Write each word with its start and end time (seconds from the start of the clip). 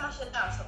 cachetazo, 0.00 0.64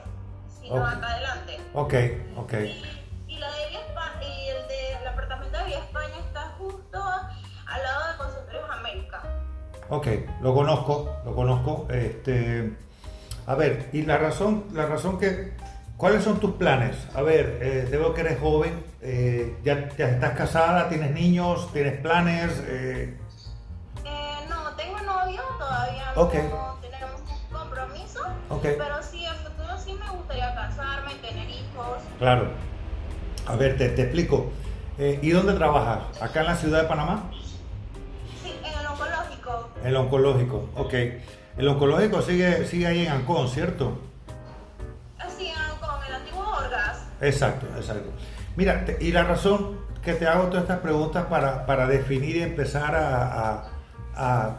sino 0.60 0.74
Ok. 0.76 0.88
acá 0.88 1.06
adelante. 1.08 1.60
Ok, 1.74 1.94
ok. 2.36 2.52
Y, 2.54 3.34
y 3.34 3.38
la 3.38 3.50
de 3.50 3.68
Vía 3.68 3.80
Espa- 3.80 4.22
y 4.22 4.48
el 4.48 4.68
de 4.68 4.92
el 5.00 5.06
apartamento 5.08 5.58
de 5.58 5.64
Vía 5.64 5.78
España 5.78 6.16
está 6.26 6.40
justo 6.58 6.98
al 7.66 7.82
lado 7.82 8.12
de 8.12 8.18
Consultorios 8.18 8.70
América. 8.70 9.22
Ok, 9.90 10.06
lo 10.42 10.54
conozco, 10.54 11.16
lo 11.24 11.34
conozco. 11.34 11.86
Este, 11.90 12.76
a 13.46 13.54
ver, 13.54 13.88
y 13.92 14.02
la 14.02 14.18
razón, 14.18 14.66
la 14.72 14.86
razón 14.86 15.18
que, 15.18 15.54
¿cuáles 15.96 16.24
son 16.24 16.40
tus 16.40 16.52
planes? 16.56 16.96
A 17.14 17.22
ver, 17.22 17.58
eh, 17.62 17.88
veo 17.90 18.12
que 18.14 18.20
eres 18.22 18.38
joven, 18.40 18.84
eh, 19.00 19.56
ya, 19.64 19.88
ya 19.96 20.08
estás 20.08 20.32
casada, 20.36 20.88
tienes 20.88 21.10
niños, 21.12 21.72
tienes 21.72 22.00
planes. 22.00 22.52
eh, 22.66 23.16
Eh, 24.04 24.46
no, 24.48 24.70
tengo 24.76 25.00
novio, 25.00 25.42
todavía 25.58 26.12
Ok. 26.16 26.34
no 26.34 26.40
tenemos 26.40 26.74
un 26.74 26.77
compromiso, 28.58 28.82
Ok. 28.82 28.88
pero 28.88 29.02
sí, 29.02 29.24
a 29.26 29.34
futuro 29.34 29.78
sí 29.78 29.92
me 29.94 30.10
gustaría 30.16 30.54
casarme, 30.54 31.14
tener 31.16 31.48
hijos. 31.50 31.98
claro. 32.18 32.48
A 33.46 33.56
ver, 33.56 33.76
te, 33.78 33.88
te 33.90 34.02
explico. 34.02 34.52
Eh, 34.98 35.18
¿Y 35.22 35.30
dónde 35.30 35.54
trabajas? 35.54 36.20
¿Acá 36.20 36.40
en 36.40 36.46
la 36.46 36.56
ciudad 36.56 36.82
de 36.82 36.88
Panamá? 36.88 37.30
Sí, 38.42 38.52
en 38.62 38.78
el 38.80 38.86
oncológico. 38.86 39.68
El 39.84 39.96
oncológico, 39.96 40.68
ok. 40.76 40.94
El 41.56 41.68
oncológico 41.68 42.20
sigue, 42.20 42.66
sigue 42.66 42.86
ahí 42.86 43.06
en 43.06 43.12
Ancón, 43.12 43.48
¿cierto? 43.48 43.98
Ah, 45.18 45.26
con 45.80 46.04
el 46.06 46.14
antiguo 46.14 46.44
Orgas. 46.46 47.04
Exacto, 47.20 47.66
exacto. 47.76 48.10
Mira, 48.56 48.84
te- 48.84 48.98
y 49.00 49.12
la 49.12 49.22
razón 49.24 49.78
que 50.02 50.14
te 50.14 50.26
hago 50.26 50.44
todas 50.48 50.62
estas 50.64 50.80
preguntas 50.80 51.26
para, 51.26 51.64
para 51.66 51.86
definir 51.86 52.36
y 52.36 52.42
empezar 52.42 52.94
a, 52.94 53.24
a- 53.50 53.64
a 54.16 54.56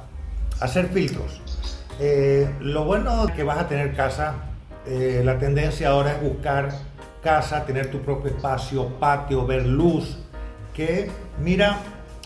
hacer 0.61 0.87
filtros. 0.89 1.41
Eh, 2.01 2.49
lo 2.61 2.85
bueno 2.85 3.27
que 3.35 3.43
vas 3.43 3.57
a 3.57 3.67
tener 3.67 3.93
casa, 3.93 4.35
eh, 4.87 5.21
la 5.25 5.37
tendencia 5.37 5.89
ahora 5.89 6.13
es 6.13 6.21
buscar 6.21 6.69
casa, 7.21 7.65
tener 7.65 7.91
tu 7.91 7.99
propio 7.99 8.31
espacio, 8.31 8.87
patio, 8.99 9.45
ver 9.45 9.65
luz, 9.65 10.17
que 10.73 11.09
mira, 11.43 11.79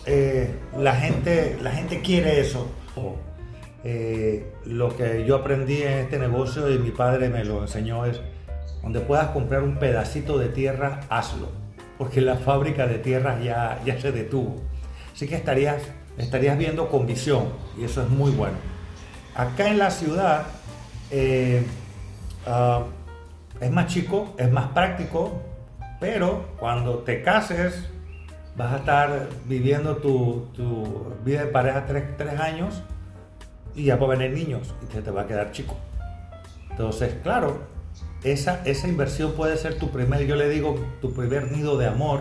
eh, 0.06 0.54
la, 0.78 0.94
gente, 0.94 1.58
la 1.60 1.72
gente 1.72 2.00
quiere 2.02 2.40
eso. 2.40 2.68
Lo 4.64 4.96
que 4.96 5.24
yo 5.26 5.36
aprendí 5.36 5.82
en 5.82 5.98
este 5.98 6.18
negocio 6.18 6.72
y 6.72 6.78
mi 6.78 6.90
padre 6.90 7.28
me 7.28 7.44
lo 7.44 7.60
enseñó 7.62 8.06
es, 8.06 8.20
donde 8.82 9.00
puedas 9.00 9.28
comprar 9.30 9.62
un 9.62 9.78
pedacito 9.78 10.38
de 10.38 10.48
tierra, 10.48 11.00
hazlo, 11.08 11.48
porque 11.98 12.20
la 12.20 12.36
fábrica 12.36 12.86
de 12.86 12.98
tierra 12.98 13.40
ya, 13.42 13.80
ya 13.84 14.00
se 14.00 14.12
detuvo. 14.12 14.62
Así 15.12 15.26
que 15.26 15.34
estarías, 15.34 15.82
estarías 16.16 16.56
viendo 16.56 16.88
con 16.88 17.06
visión 17.06 17.48
y 17.78 17.84
eso 17.84 18.02
es 18.02 18.08
muy 18.08 18.30
bueno. 18.30 18.73
Acá 19.34 19.68
en 19.68 19.78
la 19.78 19.90
ciudad 19.90 20.46
eh, 21.10 21.66
ah, 22.46 22.84
es 23.60 23.70
más 23.70 23.86
chico, 23.86 24.34
es 24.38 24.50
más 24.50 24.68
práctico, 24.68 25.42
pero 26.00 26.46
cuando 26.58 26.98
te 26.98 27.22
cases 27.22 27.88
vas 28.56 28.72
a 28.72 28.76
estar 28.76 29.28
viviendo 29.46 29.96
tu, 29.96 30.48
tu 30.54 31.14
vida 31.24 31.40
de 31.40 31.46
pareja 31.46 31.84
tres, 31.86 32.16
tres 32.16 32.38
años 32.38 32.82
y 33.74 33.84
ya 33.84 33.98
pueden 33.98 34.20
venir 34.20 34.46
niños 34.46 34.74
y 34.82 34.86
te, 34.86 35.02
te 35.02 35.10
va 35.10 35.22
a 35.22 35.26
quedar 35.26 35.50
chico. 35.50 35.76
Entonces, 36.70 37.14
claro, 37.22 37.58
esa, 38.22 38.62
esa 38.64 38.86
inversión 38.86 39.32
puede 39.32 39.56
ser 39.56 39.78
tu 39.78 39.90
primer, 39.90 40.26
yo 40.26 40.36
le 40.36 40.48
digo, 40.48 40.76
tu 41.00 41.12
primer 41.12 41.50
nido 41.50 41.76
de 41.76 41.88
amor 41.88 42.20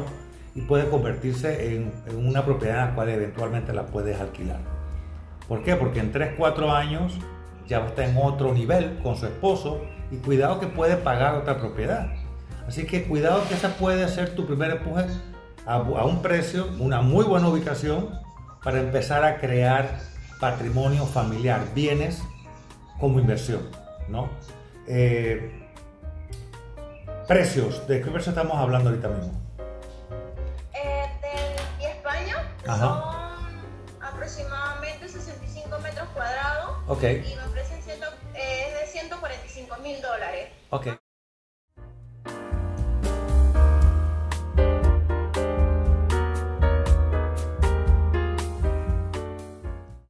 y 0.55 0.61
puede 0.61 0.89
convertirse 0.89 1.75
en, 1.75 1.91
en 2.07 2.27
una 2.27 2.43
propiedad 2.43 2.79
en 2.79 2.89
la 2.89 2.95
cual 2.95 3.09
eventualmente 3.09 3.71
la 3.73 3.85
puedes 3.85 4.19
alquilar. 4.19 4.72
¿Por 5.47 5.63
qué? 5.63 5.75
Porque 5.75 5.99
en 5.99 6.11
3, 6.11 6.35
4 6.37 6.71
años 6.71 7.19
ya 7.67 7.85
estar 7.85 8.05
en 8.05 8.17
otro 8.17 8.53
nivel 8.53 8.99
con 9.01 9.15
su 9.15 9.25
esposo 9.25 9.81
y 10.11 10.17
cuidado 10.17 10.59
que 10.59 10.67
puede 10.67 10.97
pagar 10.97 11.35
otra 11.35 11.57
propiedad. 11.57 12.13
Así 12.67 12.85
que 12.85 13.03
cuidado 13.03 13.43
que 13.47 13.55
esa 13.55 13.69
puede 13.75 14.07
ser 14.07 14.35
tu 14.35 14.45
primer 14.45 14.71
empuje 14.71 15.05
a, 15.65 15.75
a 15.75 16.05
un 16.05 16.21
precio, 16.21 16.69
una 16.79 17.01
muy 17.01 17.25
buena 17.25 17.47
ubicación 17.47 18.09
para 18.63 18.79
empezar 18.79 19.23
a 19.23 19.37
crear 19.37 19.99
patrimonio 20.39 21.05
familiar, 21.05 21.61
bienes 21.73 22.21
como 22.99 23.19
inversión, 23.19 23.61
¿no? 24.07 24.29
Eh, 24.87 25.69
precios, 27.27 27.87
¿de 27.87 28.01
qué 28.01 28.11
precio 28.11 28.31
estamos 28.31 28.57
hablando 28.57 28.89
ahorita 28.89 29.09
mismo? 29.09 29.33
Eh, 30.73 31.05
España 31.81 32.35
Ajá. 32.67 33.22
Aproximadamente 34.27 35.09
65 35.09 35.79
metros 35.79 36.07
cuadrados 36.13 36.77
Ok, 36.87 37.03
y 37.03 37.35
me 37.35 37.43
ofrecen 37.43 37.81
ciento- 37.83 38.07
eh, 38.33 38.67
es 38.73 38.93
de 38.93 38.99
145 38.99 39.75
mil 39.77 40.01
dólares. 40.01 40.49
ok. 40.69 40.87